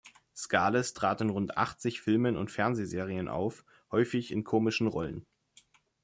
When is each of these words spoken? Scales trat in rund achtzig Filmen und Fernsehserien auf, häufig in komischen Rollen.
Scales 0.35 0.95
trat 0.95 1.21
in 1.21 1.29
rund 1.29 1.59
achtzig 1.59 2.01
Filmen 2.01 2.35
und 2.35 2.49
Fernsehserien 2.49 3.27
auf, 3.27 3.63
häufig 3.91 4.31
in 4.31 4.43
komischen 4.43 4.87
Rollen. 4.87 5.27